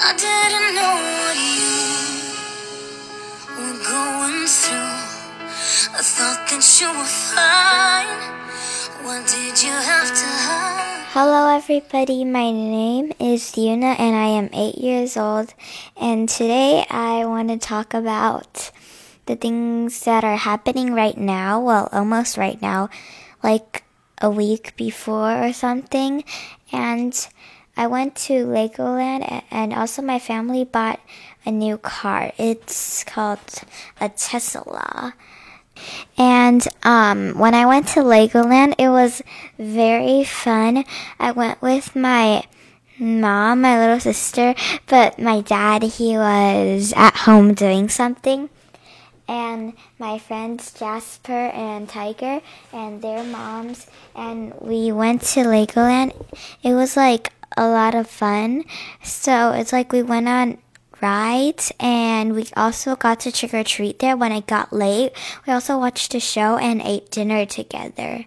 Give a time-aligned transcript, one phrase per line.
[0.00, 0.12] I
[6.00, 8.06] thought that you were fine.
[9.04, 11.04] What did you have to hide?
[11.10, 12.24] Hello, everybody.
[12.24, 15.52] My name is Yuna, and I am eight years old.
[15.96, 18.70] And today I want to talk about
[19.26, 21.58] the things that are happening right now.
[21.60, 22.88] Well, almost right now,
[23.42, 23.82] like
[24.22, 26.22] a week before or something.
[26.70, 27.28] And
[27.78, 30.98] I went to Legoland, and also my family bought
[31.46, 32.32] a new car.
[32.36, 33.38] It's called
[34.00, 35.14] a Tesla.
[36.18, 39.22] And um, when I went to Legoland, it was
[39.60, 40.84] very fun.
[41.20, 42.42] I went with my
[42.98, 44.56] mom, my little sister,
[44.88, 48.50] but my dad, he was at home doing something.
[49.28, 52.40] And my friends Jasper and Tiger
[52.72, 56.10] and their moms, and we went to Legoland.
[56.64, 58.64] It was like a lot of fun.
[59.02, 60.58] So it's like we went on
[61.00, 65.12] rides and we also got to trick or treat there when it got late.
[65.46, 68.24] We also watched a show and ate dinner together.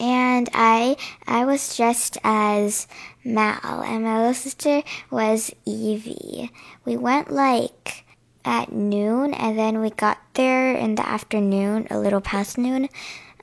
[0.00, 0.96] And I
[1.26, 2.86] I was dressed as
[3.24, 6.50] Mal and my little sister was Evie.
[6.84, 8.04] We went like
[8.44, 12.88] at noon and then we got there in the afternoon, a little past noon.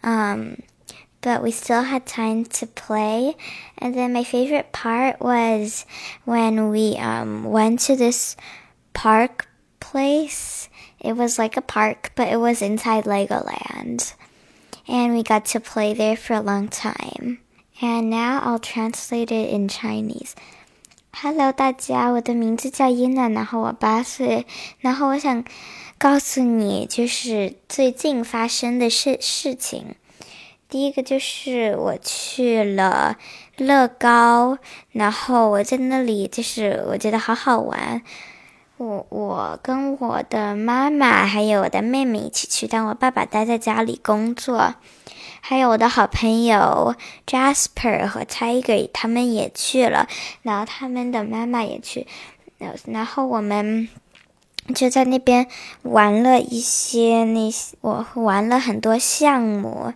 [0.01, 0.61] Um,
[1.24, 3.36] but we still had time to play.
[3.78, 5.84] And then my favorite part was
[6.24, 8.36] when we um, went to this
[8.92, 9.46] park
[9.80, 10.68] place.
[10.98, 14.14] It was like a park, but it was inside Legoland.
[14.88, 17.38] And we got to play there for a long time.
[17.80, 20.34] And now I'll translate it in Chinese.
[21.12, 24.46] Hello，大家，我的名字叫伊娜，然后我八岁，
[24.78, 25.44] 然后我想
[25.98, 29.96] 告诉你，就是最近发生的事事情。
[30.75, 33.15] 第一个就是我去了
[33.55, 34.57] 乐高，
[34.91, 38.01] 然后我在那里就是我觉得好好玩。
[38.75, 44.75] 我我跟我的妈妈还有我的妹妹一起去，但我爸爸待在家里工作。
[45.39, 46.93] 还有我的好朋友
[47.25, 50.09] Jasper 和 Tiger 他们也去了，
[50.41, 52.05] 然后他们的妈妈也去，
[52.87, 53.87] 然后我们
[54.75, 55.47] 就在那边
[55.83, 59.93] 玩了一些那些，我玩了很多项目。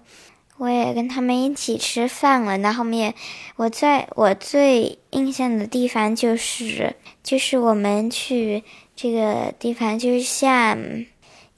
[0.60, 3.14] 我也跟他们一起吃饭了，然后面，
[3.56, 10.78] 我在我最印象的地方就是，就是我们去这个地方，就是像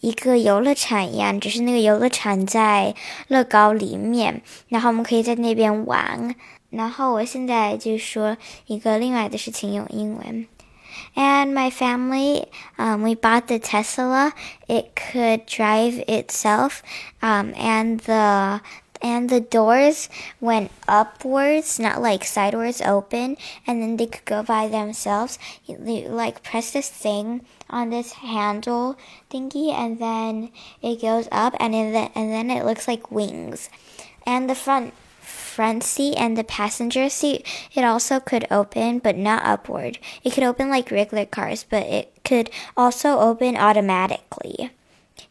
[0.01, 2.93] 一个游乐场一样，只是那个游乐场在
[3.27, 6.35] 乐高里面，然后我们可以在那边玩。
[6.69, 8.37] 然后我现在就说
[8.67, 10.45] 一个另外的事情，用英文。
[11.15, 12.45] And my family,
[12.77, 14.31] um, we bought the Tesla.
[14.67, 16.81] It could drive itself,
[17.19, 18.61] um, and the
[19.01, 24.67] and the doors went upwards, not like sideways open, and then they could go by
[24.67, 25.39] themselves.
[25.65, 28.97] You, like press this thing on this handle
[29.29, 30.51] thingy, and then
[30.81, 33.69] it goes up, and then and then it looks like wings.
[34.25, 39.43] And the front front seat and the passenger seat, it also could open, but not
[39.43, 39.99] upward.
[40.23, 44.71] It could open like regular cars, but it could also open automatically.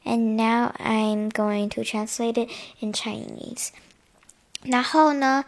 [0.05, 3.69] And now I'm going to translate it in Chinese.
[4.63, 5.45] 然后呢，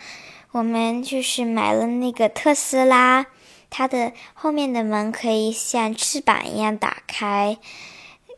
[0.53, 3.27] 我们就是买了那个特斯拉，
[3.71, 7.59] 它的后面的门可以像翅膀一样打开，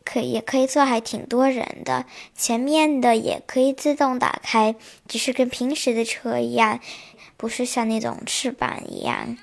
[0.03, 2.05] 可也可以坐还挺多人的。
[2.35, 4.75] 前面的也可以自动打开，
[5.07, 6.79] 只是跟平时的车一样，
[7.37, 9.37] 不是像那种翅膀一样。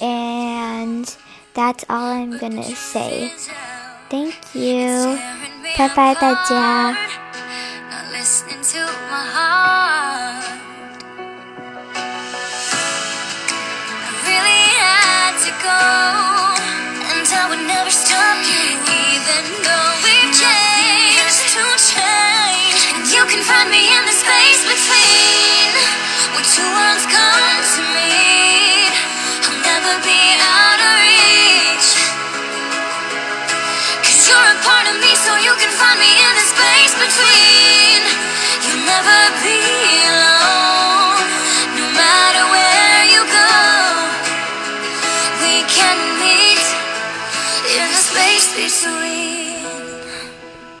[0.00, 1.08] And
[1.54, 3.30] that's all I'm gonna say.
[4.08, 5.18] Thank you.
[5.76, 6.96] 拜拜，大家。
[38.96, 39.75] never be.